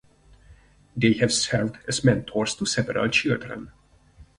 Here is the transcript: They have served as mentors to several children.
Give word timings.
They 0.97 1.13
have 1.19 1.31
served 1.31 1.77
as 1.87 2.03
mentors 2.03 2.55
to 2.55 2.65
several 2.65 3.07
children. 3.09 3.71